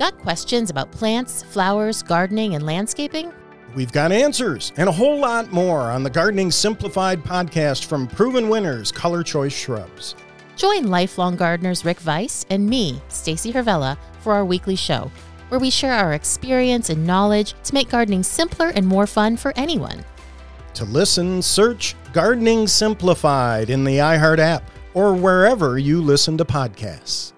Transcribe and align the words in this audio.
Got 0.00 0.16
questions 0.16 0.70
about 0.70 0.90
plants, 0.90 1.42
flowers, 1.42 2.02
gardening, 2.02 2.54
and 2.54 2.64
landscaping? 2.64 3.34
We've 3.74 3.92
got 3.92 4.12
answers 4.12 4.72
and 4.78 4.88
a 4.88 4.92
whole 4.92 5.18
lot 5.18 5.52
more 5.52 5.90
on 5.90 6.02
the 6.02 6.08
Gardening 6.08 6.50
Simplified 6.50 7.22
podcast 7.22 7.84
from 7.84 8.06
proven 8.06 8.48
winners, 8.48 8.90
Color 8.90 9.22
Choice 9.22 9.52
Shrubs. 9.52 10.14
Join 10.56 10.86
lifelong 10.86 11.36
gardeners 11.36 11.84
Rick 11.84 11.98
Weiss 12.06 12.46
and 12.48 12.66
me, 12.66 13.02
Stacy 13.08 13.52
Hervella, 13.52 13.98
for 14.20 14.32
our 14.32 14.46
weekly 14.46 14.74
show, 14.74 15.12
where 15.50 15.60
we 15.60 15.68
share 15.68 15.92
our 15.92 16.14
experience 16.14 16.88
and 16.88 17.06
knowledge 17.06 17.52
to 17.64 17.74
make 17.74 17.90
gardening 17.90 18.22
simpler 18.22 18.68
and 18.68 18.86
more 18.86 19.06
fun 19.06 19.36
for 19.36 19.52
anyone. 19.54 20.02
To 20.74 20.86
listen, 20.86 21.42
search 21.42 21.94
Gardening 22.14 22.68
Simplified 22.68 23.68
in 23.68 23.84
the 23.84 23.98
iHeart 23.98 24.38
app 24.38 24.70
or 24.94 25.12
wherever 25.12 25.78
you 25.78 26.00
listen 26.00 26.38
to 26.38 26.44
podcasts. 26.46 27.34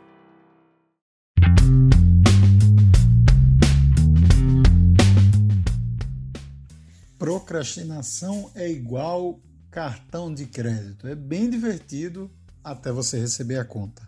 Procrastinação 7.23 8.51
é 8.53 8.69
igual 8.69 9.39
cartão 9.71 10.35
de 10.35 10.45
crédito. 10.45 11.07
É 11.07 11.15
bem 11.15 11.49
divertido 11.49 12.29
até 12.65 12.91
você 12.91 13.17
receber 13.17 13.59
a 13.61 13.65
conta. 13.65 14.03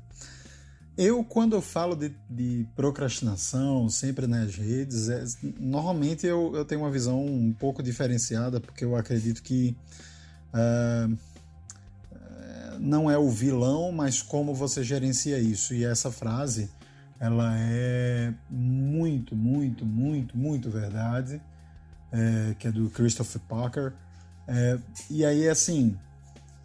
Eu, 0.99 1.23
quando 1.23 1.55
eu 1.55 1.63
falo 1.63 1.95
de, 1.95 2.13
de 2.29 2.67
procrastinação, 2.75 3.89
sempre 3.89 4.27
nas 4.27 4.57
redes, 4.57 5.09
é, 5.09 5.25
normalmente 5.61 6.27
eu, 6.27 6.57
eu 6.57 6.65
tenho 6.65 6.81
uma 6.81 6.91
visão 6.91 7.25
um 7.25 7.53
pouco 7.53 7.85
diferenciada, 7.85 8.59
porque 8.61 8.85
eu 8.85 8.97
acredito 8.97 9.45
que 9.45 9.77
uh, 10.53 11.17
não 12.81 13.09
é 13.09 13.17
o 13.17 13.31
vilão, 13.31 13.93
mas 13.93 14.23
como 14.23 14.53
você 14.53 14.83
gerencia 14.83 15.39
isso. 15.39 15.73
E 15.73 15.85
essa 15.85 16.11
frase, 16.11 16.69
ela 17.21 17.55
é 17.61 18.35
muito, 18.51 19.37
muito, 19.37 19.87
muito, 19.87 20.37
muito 20.37 20.69
verdade 20.69 21.41
é, 22.15 22.55
que 22.55 22.69
é 22.69 22.73
do 22.73 22.89
Christopher 22.91 23.43
Parker. 23.49 23.93
É, 24.47 24.79
e 25.11 25.25
aí, 25.25 25.49
assim, 25.49 25.99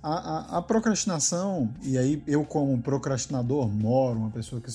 a, 0.03 0.13
a, 0.13 0.57
a, 0.57 0.61
procrastinação, 0.61 1.73
e 1.81 1.97
aí 1.97 2.23
eu 2.27 2.45
como 2.45 2.79
procrastinador 2.81 3.67
moro, 3.67 4.19
uma 4.19 4.29
pessoa 4.29 4.61
que 4.61 4.69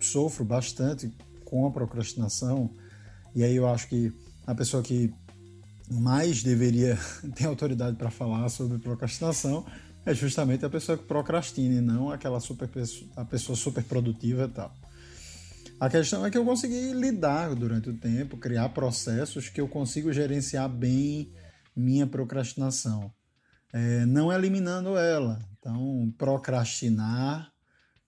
sofro 0.00 0.44
bastante 0.44 1.12
com 1.44 1.66
a 1.66 1.70
procrastinação, 1.70 2.70
e 3.34 3.44
aí 3.44 3.54
eu 3.54 3.68
acho 3.68 3.88
que 3.88 4.12
a 4.46 4.54
pessoa 4.54 4.82
que 4.82 5.12
mais 5.90 6.42
deveria 6.42 6.98
ter 7.36 7.46
autoridade 7.46 7.96
para 7.96 8.10
falar 8.10 8.48
sobre 8.48 8.78
procrastinação 8.78 9.64
é 10.04 10.14
justamente 10.14 10.64
a 10.64 10.70
pessoa 10.70 10.96
que 10.96 11.04
procrastina 11.04 11.74
e 11.74 11.80
não 11.80 12.10
aquela 12.10 12.40
super 12.40 12.70
a 13.16 13.24
pessoa 13.24 13.56
super 13.56 13.84
produtiva 13.84 14.44
e 14.44 14.48
tal. 14.48 14.72
A 15.78 15.90
questão 15.90 16.24
é 16.24 16.30
que 16.30 16.38
eu 16.38 16.44
consegui 16.44 16.92
lidar 16.92 17.54
durante 17.54 17.90
o 17.90 17.98
tempo, 17.98 18.38
criar 18.38 18.70
processos 18.70 19.50
que 19.50 19.60
eu 19.60 19.68
consigo 19.68 20.10
gerenciar 20.10 20.70
bem 20.70 21.34
minha 21.76 22.06
procrastinação. 22.06 23.12
É, 23.74 24.06
não 24.06 24.32
eliminando 24.32 24.96
ela. 24.96 25.38
Então, 25.58 26.10
procrastinar, 26.16 27.52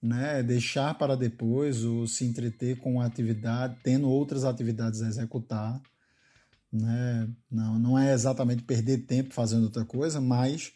né, 0.00 0.42
deixar 0.42 0.96
para 0.96 1.14
depois 1.14 1.84
ou 1.84 2.06
se 2.06 2.24
entreter 2.24 2.78
com 2.78 3.02
a 3.02 3.05
atividade, 3.05 3.77
tendo 3.83 4.08
outras 4.08 4.44
atividades 4.44 5.02
a 5.02 5.08
executar. 5.08 5.78
Né? 6.72 7.28
Não, 7.50 7.78
não 7.78 7.98
é 7.98 8.14
exatamente 8.14 8.62
perder 8.62 8.98
tempo 8.98 9.34
fazendo 9.34 9.64
outra 9.64 9.84
coisa, 9.84 10.22
mas 10.22 10.72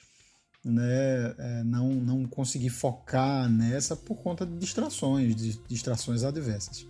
né, 0.64 1.34
é, 1.38 1.64
não, 1.64 1.90
não 1.90 2.24
conseguir 2.24 2.70
focar 2.70 3.48
nessa 3.48 3.96
por 3.96 4.16
conta 4.16 4.46
de 4.46 4.56
distrações, 4.56 5.34
de 5.34 5.58
distrações 5.68 6.22
adversas. 6.22 6.86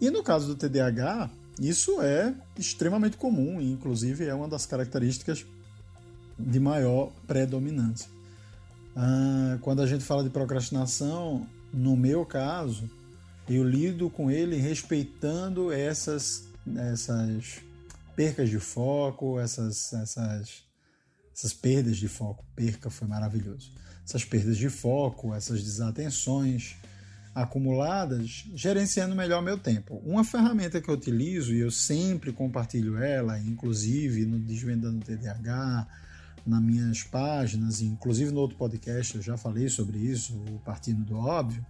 E 0.00 0.10
no 0.10 0.22
caso 0.22 0.46
do 0.46 0.54
TDAH, 0.54 1.30
isso 1.60 2.00
é 2.00 2.34
extremamente 2.56 3.16
comum, 3.16 3.60
e 3.60 3.70
inclusive 3.70 4.24
é 4.24 4.34
uma 4.34 4.48
das 4.48 4.64
características 4.64 5.44
de 6.38 6.60
maior 6.60 7.12
predominância. 7.26 8.08
Ah, 8.96 9.58
quando 9.60 9.82
a 9.82 9.86
gente 9.86 10.04
fala 10.04 10.22
de 10.22 10.30
procrastinação, 10.30 11.46
no 11.72 11.96
meu 11.96 12.24
caso, 12.24 12.88
eu 13.48 13.62
lido 13.62 14.08
com 14.08 14.30
ele 14.30 14.56
respeitando 14.56 15.72
essas, 15.72 16.48
essas 16.76 17.60
percas 18.16 18.48
de 18.48 18.58
foco, 18.58 19.38
essas, 19.38 19.92
essas 19.92 20.69
essas 21.40 21.54
perdas 21.54 21.96
de 21.96 22.06
foco. 22.06 22.44
Perca 22.54 22.90
foi 22.90 23.08
maravilhoso. 23.08 23.72
Essas 24.06 24.24
perdas 24.24 24.58
de 24.58 24.68
foco, 24.68 25.34
essas 25.34 25.62
desatenções 25.62 26.76
acumuladas, 27.34 28.44
gerenciando 28.54 29.14
melhor 29.16 29.40
meu 29.40 29.56
tempo. 29.56 30.02
Uma 30.04 30.22
ferramenta 30.22 30.80
que 30.80 30.88
eu 30.90 30.94
utilizo 30.94 31.54
e 31.54 31.60
eu 31.60 31.70
sempre 31.70 32.32
compartilho 32.32 32.98
ela, 32.98 33.38
inclusive 33.38 34.26
no 34.26 34.38
Desvendando 34.38 35.04
TDAH, 35.04 35.86
nas 36.46 36.62
minhas 36.62 37.02
páginas, 37.04 37.80
inclusive 37.80 38.32
no 38.32 38.40
outro 38.40 38.56
podcast 38.56 39.16
eu 39.16 39.22
já 39.22 39.36
falei 39.36 39.68
sobre 39.68 39.98
isso, 39.98 40.34
o 40.34 40.58
Partindo 40.58 41.04
do 41.04 41.16
Óbvio, 41.16 41.64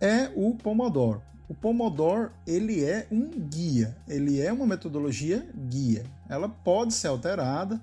é 0.00 0.30
o 0.34 0.54
Pomodoro. 0.54 1.20
O 1.48 1.54
Pomodoro 1.54 2.30
ele 2.46 2.84
é 2.84 3.08
um 3.10 3.28
guia, 3.28 3.96
ele 4.08 4.40
é 4.40 4.52
uma 4.52 4.66
metodologia 4.66 5.46
guia. 5.68 6.04
Ela 6.28 6.48
pode 6.48 6.94
ser 6.94 7.08
alterada, 7.08 7.82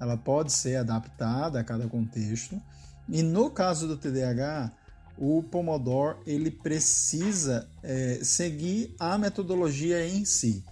ela 0.00 0.16
pode 0.16 0.52
ser 0.52 0.76
adaptada 0.76 1.60
a 1.60 1.64
cada 1.64 1.86
contexto. 1.88 2.60
E 3.08 3.22
no 3.22 3.50
caso 3.50 3.88
do 3.88 3.96
TDAH, 3.96 4.72
o 5.16 5.42
Pomodoro 5.42 6.18
ele 6.26 6.50
precisa 6.50 7.68
é, 7.82 8.20
seguir 8.22 8.94
a 8.98 9.18
metodologia 9.18 10.06
em 10.06 10.24
si. 10.24 10.64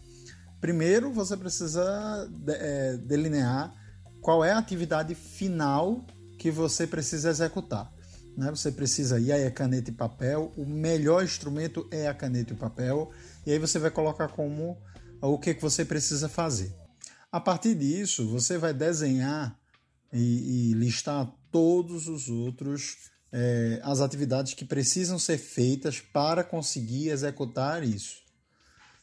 Primeiro, 0.60 1.12
você 1.12 1.36
precisa 1.36 2.31
é, 2.48 2.97
delinear 2.97 3.75
qual 4.20 4.44
é 4.44 4.53
a 4.53 4.59
atividade 4.59 5.15
final 5.15 6.04
que 6.38 6.50
você 6.50 6.86
precisa 6.86 7.31
executar. 7.31 7.92
Né? 8.36 8.50
Você 8.50 8.70
precisa 8.70 9.19
ir 9.19 9.32
a 9.32 9.50
caneta 9.50 9.91
e 9.91 9.94
papel. 9.94 10.53
O 10.56 10.65
melhor 10.66 11.25
instrumento 11.25 11.86
é 11.91 12.06
a 12.06 12.15
caneta 12.15 12.53
e 12.53 12.56
o 12.56 12.59
papel. 12.59 13.10
E 13.47 13.53
aí 13.53 13.59
você 13.59 13.78
vai 13.78 13.91
colocar 13.91 14.28
como 14.28 14.76
o 15.20 15.38
que, 15.38 15.54
que 15.54 15.62
você 15.62 15.84
precisa 15.84 16.28
fazer. 16.28 16.72
A 17.36 17.41
partir 17.41 17.74
disso, 17.74 18.26
você 18.26 18.56
vai 18.56 18.72
desenhar 18.72 19.60
e, 20.10 20.70
e 20.70 20.72
listar 20.72 21.30
todos 21.52 22.08
os 22.08 22.30
outros 22.30 23.10
é, 23.30 23.78
as 23.84 24.00
atividades 24.00 24.54
que 24.54 24.64
precisam 24.64 25.19
ser 25.19 25.36
feitas 25.36 26.00
para 26.00 26.42
conseguir 26.42 27.10
executar 27.10 27.84
isso. 27.84 28.22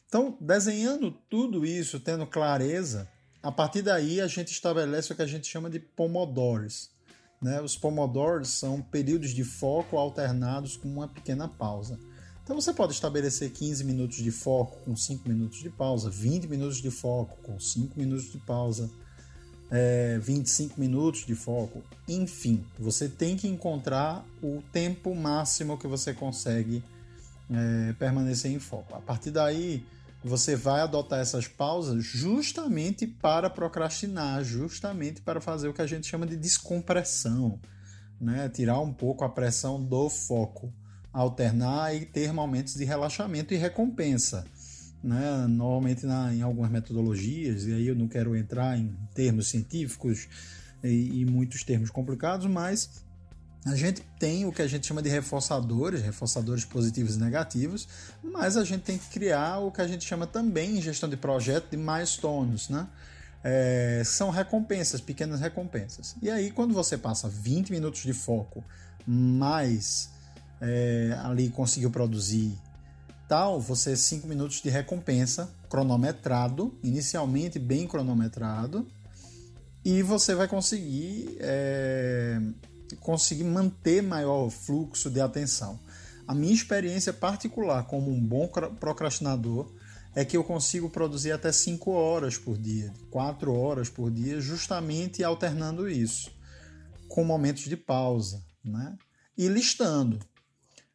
Então, 0.08 0.36
desenhando 0.40 1.12
tudo 1.30 1.64
isso, 1.64 2.00
tendo 2.00 2.26
clareza, 2.26 3.08
a 3.40 3.52
partir 3.52 3.82
daí 3.82 4.20
a 4.20 4.26
gente 4.26 4.50
estabelece 4.50 5.12
o 5.12 5.14
que 5.14 5.22
a 5.22 5.28
gente 5.28 5.46
chama 5.46 5.70
de 5.70 5.78
pomodores. 5.78 6.90
Né? 7.40 7.60
Os 7.60 7.76
pomodores 7.76 8.48
são 8.48 8.82
períodos 8.82 9.30
de 9.30 9.44
foco 9.44 9.96
alternados 9.96 10.76
com 10.76 10.88
uma 10.88 11.06
pequena 11.06 11.46
pausa. 11.46 12.00
Então 12.44 12.60
você 12.60 12.74
pode 12.74 12.92
estabelecer 12.92 13.50
15 13.50 13.82
minutos 13.84 14.18
de 14.18 14.30
foco 14.30 14.76
com 14.84 14.94
5 14.94 15.26
minutos 15.26 15.60
de 15.60 15.70
pausa, 15.70 16.10
20 16.10 16.46
minutos 16.46 16.76
de 16.76 16.90
foco 16.90 17.38
com 17.42 17.58
5 17.58 17.98
minutos 17.98 18.30
de 18.30 18.36
pausa, 18.36 18.90
é, 19.70 20.18
25 20.18 20.78
minutos 20.78 21.24
de 21.24 21.34
foco, 21.34 21.82
enfim, 22.06 22.62
você 22.78 23.08
tem 23.08 23.34
que 23.34 23.48
encontrar 23.48 24.26
o 24.42 24.62
tempo 24.70 25.14
máximo 25.14 25.78
que 25.78 25.86
você 25.86 26.12
consegue 26.12 26.84
é, 27.50 27.94
permanecer 27.94 28.52
em 28.52 28.58
foco. 28.58 28.94
A 28.94 29.00
partir 29.00 29.30
daí, 29.30 29.82
você 30.22 30.54
vai 30.54 30.82
adotar 30.82 31.20
essas 31.20 31.48
pausas 31.48 32.04
justamente 32.04 33.06
para 33.06 33.48
procrastinar, 33.48 34.44
justamente 34.44 35.22
para 35.22 35.40
fazer 35.40 35.68
o 35.68 35.72
que 35.72 35.80
a 35.80 35.86
gente 35.86 36.06
chama 36.06 36.26
de 36.26 36.36
descompressão, 36.36 37.58
né? 38.20 38.50
tirar 38.50 38.80
um 38.80 38.92
pouco 38.92 39.24
a 39.24 39.30
pressão 39.30 39.82
do 39.82 40.10
foco 40.10 40.70
alternar 41.14 41.94
e 41.94 42.04
ter 42.04 42.32
momentos 42.32 42.74
de 42.74 42.84
relaxamento 42.84 43.54
e 43.54 43.56
recompensa. 43.56 44.44
Né? 45.02 45.46
Normalmente 45.48 46.04
na, 46.04 46.34
em 46.34 46.42
algumas 46.42 46.70
metodologias, 46.70 47.66
e 47.66 47.72
aí 47.72 47.86
eu 47.86 47.94
não 47.94 48.08
quero 48.08 48.34
entrar 48.34 48.76
em 48.76 48.92
termos 49.14 49.48
científicos 49.48 50.26
e, 50.82 51.20
e 51.20 51.24
muitos 51.24 51.62
termos 51.62 51.88
complicados, 51.88 52.46
mas 52.46 53.04
a 53.64 53.76
gente 53.76 54.02
tem 54.18 54.44
o 54.44 54.52
que 54.52 54.60
a 54.60 54.66
gente 54.66 54.86
chama 54.86 55.00
de 55.00 55.08
reforçadores, 55.08 56.02
reforçadores 56.02 56.64
positivos 56.64 57.14
e 57.14 57.18
negativos, 57.18 57.86
mas 58.22 58.56
a 58.56 58.64
gente 58.64 58.82
tem 58.82 58.98
que 58.98 59.08
criar 59.08 59.58
o 59.58 59.70
que 59.70 59.80
a 59.80 59.86
gente 59.86 60.04
chama 60.04 60.26
também 60.26 60.78
em 60.78 60.82
gestão 60.82 61.08
de 61.08 61.16
projeto 61.16 61.70
de 61.70 61.76
milestones, 61.76 62.68
né? 62.68 62.88
É, 63.46 64.02
são 64.06 64.30
recompensas, 64.30 65.02
pequenas 65.02 65.38
recompensas. 65.38 66.16
E 66.22 66.30
aí, 66.30 66.50
quando 66.50 66.72
você 66.72 66.96
passa 66.96 67.28
20 67.28 67.70
minutos 67.72 68.02
de 68.02 68.14
foco 68.14 68.64
mais 69.06 70.13
é, 70.64 71.18
ali 71.22 71.50
conseguiu 71.50 71.90
produzir 71.90 72.58
tal, 73.28 73.60
você 73.60 73.96
5 73.96 74.26
minutos 74.26 74.60
de 74.60 74.68
recompensa 74.68 75.50
cronometrado, 75.68 76.78
inicialmente 76.82 77.58
bem 77.58 77.86
cronometrado, 77.86 78.86
e 79.84 80.02
você 80.02 80.34
vai 80.34 80.48
conseguir 80.48 81.36
é, 81.40 82.40
conseguir 83.00 83.44
manter 83.44 84.02
maior 84.02 84.48
fluxo 84.50 85.10
de 85.10 85.20
atenção. 85.20 85.78
A 86.26 86.34
minha 86.34 86.54
experiência 86.54 87.12
particular 87.12 87.84
como 87.84 88.10
um 88.10 88.20
bom 88.20 88.48
procrastinador 88.80 89.70
é 90.14 90.24
que 90.24 90.36
eu 90.36 90.44
consigo 90.44 90.88
produzir 90.88 91.32
até 91.32 91.52
5 91.52 91.90
horas 91.90 92.38
por 92.38 92.56
dia, 92.56 92.92
4 93.10 93.52
horas 93.52 93.90
por 93.90 94.10
dia, 94.10 94.40
justamente 94.40 95.22
alternando 95.22 95.88
isso 95.88 96.32
com 97.08 97.22
momentos 97.24 97.64
de 97.64 97.76
pausa, 97.76 98.42
né? 98.64 98.96
E 99.36 99.46
listando. 99.48 100.18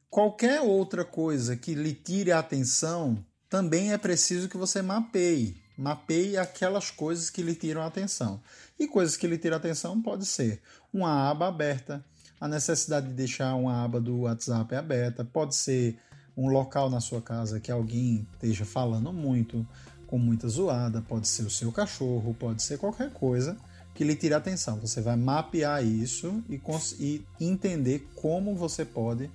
Qualquer 0.10 0.62
outra 0.62 1.06
coisa 1.06 1.56
que 1.56 1.76
lhe 1.76 1.94
tire 1.94 2.32
a 2.32 2.40
atenção, 2.40 3.24
também 3.48 3.94
é 3.94 3.98
preciso 3.98 4.50
que 4.50 4.58
você 4.58 4.82
mapeie. 4.82 5.56
Mapeie 5.78 6.36
aquelas 6.36 6.90
coisas 6.90 7.30
que 7.30 7.44
lhe 7.44 7.54
tiram 7.54 7.84
a 7.84 7.86
atenção. 7.86 8.42
E 8.80 8.88
coisas 8.88 9.16
que 9.16 9.28
lhe 9.28 9.38
tiram 9.38 9.56
a 9.56 9.60
atenção 9.60 10.02
pode 10.02 10.26
ser 10.26 10.62
uma 10.92 11.30
aba 11.30 11.48
aberta, 11.48 12.04
a 12.42 12.48
necessidade 12.48 13.08
de 13.08 13.14
deixar 13.14 13.54
uma 13.54 13.84
aba 13.84 14.02
do 14.02 14.22
WhatsApp 14.22 14.74
aberta, 14.76 15.24
pode 15.24 15.56
ser 15.56 16.00
um 16.36 16.50
local 16.50 16.90
na 16.90 17.00
sua 17.00 17.22
casa 17.22 17.60
que 17.60 17.72
alguém 17.72 18.28
esteja 18.34 18.66
falando 18.66 19.14
muito, 19.14 19.66
com 20.08 20.18
muita 20.18 20.48
zoada, 20.48 21.04
pode 21.04 21.28
ser 21.28 21.44
o 21.44 21.52
seu 21.52 21.72
cachorro, 21.72 22.36
pode 22.40 22.64
ser 22.64 22.80
qualquer 22.80 23.12
coisa 23.12 23.56
que 23.94 24.04
lhe 24.04 24.16
tire 24.16 24.34
a 24.34 24.38
atenção. 24.38 24.80
Você 24.80 25.02
vai 25.02 25.16
mapear 25.16 25.86
isso 25.86 26.44
e, 26.50 26.60
e 27.00 27.26
entender 27.40 28.08
como 28.16 28.56
você 28.56 28.84
pode 28.84 29.30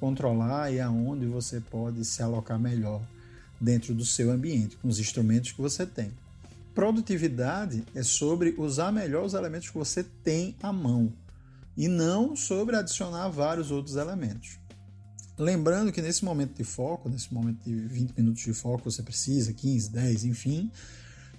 controlar 0.00 0.72
e 0.72 0.80
aonde 0.80 1.26
você 1.26 1.60
pode 1.60 2.04
se 2.04 2.22
alocar 2.22 2.58
melhor 2.58 3.02
dentro 3.60 3.94
do 3.94 4.04
seu 4.04 4.30
ambiente, 4.30 4.76
com 4.76 4.88
os 4.88 4.98
instrumentos 4.98 5.52
que 5.52 5.60
você 5.60 5.84
tem. 5.84 6.10
Produtividade 6.74 7.84
é 7.94 8.02
sobre 8.02 8.54
usar 8.56 8.90
melhor 8.90 9.24
os 9.24 9.34
elementos 9.34 9.68
que 9.68 9.76
você 9.76 10.02
tem 10.02 10.56
à 10.62 10.72
mão 10.72 11.12
e 11.76 11.86
não 11.86 12.34
sobre 12.34 12.76
adicionar 12.76 13.28
vários 13.28 13.70
outros 13.70 13.96
elementos. 13.96 14.58
Lembrando 15.36 15.92
que 15.92 16.02
nesse 16.02 16.24
momento 16.24 16.56
de 16.56 16.64
foco, 16.64 17.08
nesse 17.08 17.32
momento 17.32 17.64
de 17.64 17.74
20 17.74 18.12
minutos 18.16 18.42
de 18.42 18.52
foco, 18.52 18.90
você 18.90 19.02
precisa, 19.02 19.52
15, 19.52 19.90
10, 19.90 20.24
enfim, 20.24 20.70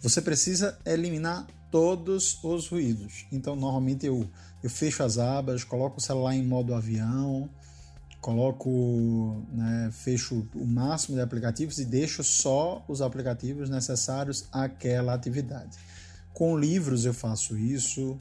você 0.02 0.22
precisa 0.22 0.78
eliminar 0.86 1.46
todos 1.70 2.44
os 2.44 2.68
ruídos. 2.68 3.26
Então, 3.32 3.56
normalmente 3.56 4.06
eu, 4.06 4.28
eu 4.64 4.70
fecho 4.70 5.04
as 5.04 5.18
abas, 5.18 5.64
coloco 5.64 6.00
o 6.00 6.02
celular 6.02 6.36
em 6.36 6.44
modo 6.44 6.74
avião, 6.74 7.50
coloco, 8.22 9.44
né, 9.52 9.90
fecho 9.92 10.48
o 10.54 10.66
máximo 10.66 11.18
de 11.18 11.24
aplicativos 11.24 11.80
e 11.80 11.86
deixo 11.86 12.24
só 12.24 12.86
os 12.88 13.02
aplicativos 13.02 13.70
necessários 13.70 14.46
àquela 14.52 15.14
atividade. 15.14 15.78
Com 16.32 16.58
livros 16.58 17.04
eu 17.04 17.14
faço 17.14 17.58
isso, 17.58 18.20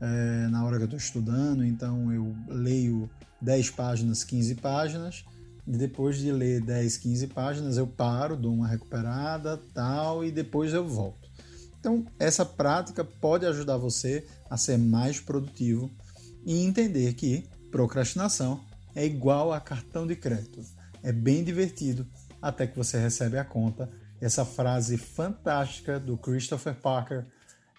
é, 0.00 0.48
na 0.48 0.64
hora 0.64 0.76
que 0.76 0.82
eu 0.82 0.86
estou 0.86 0.98
estudando, 0.98 1.64
então 1.64 2.12
eu 2.12 2.36
leio 2.46 3.10
10 3.40 3.70
páginas, 3.70 4.22
15 4.22 4.54
páginas, 4.56 5.24
e 5.66 5.76
depois 5.76 6.18
de 6.18 6.30
ler 6.30 6.60
10, 6.60 6.98
15 6.98 7.26
páginas 7.28 7.76
eu 7.78 7.86
paro, 7.86 8.36
dou 8.36 8.52
uma 8.52 8.68
recuperada, 8.68 9.60
tal, 9.72 10.24
e 10.24 10.30
depois 10.30 10.72
eu 10.72 10.86
volto. 10.86 11.28
Então, 11.80 12.04
essa 12.18 12.44
prática 12.44 13.04
pode 13.04 13.46
ajudar 13.46 13.76
você 13.76 14.26
a 14.50 14.56
ser 14.56 14.76
mais 14.78 15.20
produtivo 15.20 15.90
e 16.44 16.64
entender 16.64 17.14
que 17.14 17.46
procrastinação 17.70 18.60
é 18.98 19.06
igual 19.06 19.52
a 19.52 19.60
cartão 19.60 20.06
de 20.06 20.16
crédito. 20.16 20.60
É 21.04 21.12
bem 21.12 21.44
divertido 21.44 22.04
até 22.42 22.66
que 22.66 22.76
você 22.76 22.98
recebe 22.98 23.38
a 23.38 23.44
conta. 23.44 23.88
Essa 24.20 24.44
frase 24.44 24.98
fantástica 24.98 26.00
do 26.00 26.18
Christopher 26.18 26.74
Parker, 26.74 27.24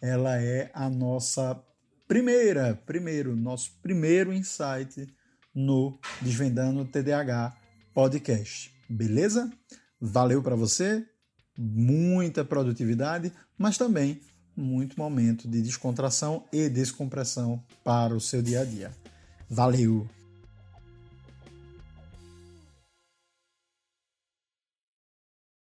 ela 0.02 0.42
é 0.42 0.72
a 0.74 0.90
nossa 0.90 1.62
primeira, 2.08 2.74
primeiro, 2.86 3.36
nosso 3.36 3.74
primeiro 3.82 4.32
insight 4.32 5.14
no 5.54 6.00
Desvendando 6.22 6.86
TDAH 6.86 7.54
podcast. 7.94 8.74
Beleza? 8.90 9.52
Valeu 10.00 10.42
para 10.42 10.56
você, 10.56 11.06
muita 11.58 12.46
produtividade, 12.46 13.34
mas 13.58 13.78
também 13.78 14.22
muito 14.56 14.98
momento 14.98 15.50
de 15.50 15.62
descontração 15.62 16.46
e 16.52 16.70
descompressão 16.70 17.62
para 17.84 18.16
o 18.16 18.22
seu 18.22 18.42
dia 18.42 18.62
a 18.62 18.66
dia. 18.66 18.92
Valeu! 19.50 20.19